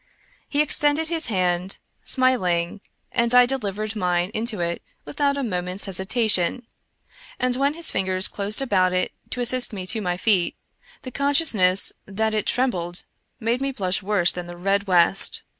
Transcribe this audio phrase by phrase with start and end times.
[0.49, 6.65] He extended his hand, smiling, and I delivered mine into it without a moment's hesitation,
[7.37, 10.55] and when his fingers closed about it to assist me to my feet,
[11.03, 13.03] the consciousness that it trembled
[13.39, 15.43] made me blush worse than the red west.